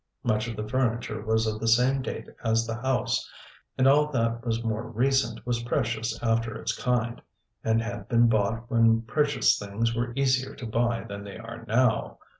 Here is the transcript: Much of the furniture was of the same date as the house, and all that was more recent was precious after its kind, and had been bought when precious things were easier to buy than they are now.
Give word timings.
Much 0.23 0.47
of 0.47 0.55
the 0.55 0.67
furniture 0.67 1.21
was 1.21 1.45
of 1.45 1.59
the 1.59 1.67
same 1.67 2.01
date 2.01 2.25
as 2.43 2.65
the 2.65 2.73
house, 2.73 3.29
and 3.77 3.87
all 3.87 4.11
that 4.11 4.43
was 4.43 4.63
more 4.63 4.89
recent 4.89 5.45
was 5.45 5.61
precious 5.61 6.17
after 6.23 6.55
its 6.57 6.75
kind, 6.75 7.21
and 7.63 7.83
had 7.83 8.07
been 8.07 8.27
bought 8.27 8.67
when 8.71 9.03
precious 9.03 9.59
things 9.59 9.93
were 9.93 10.11
easier 10.15 10.55
to 10.55 10.65
buy 10.65 11.03
than 11.03 11.23
they 11.23 11.37
are 11.37 11.65
now. 11.67 12.17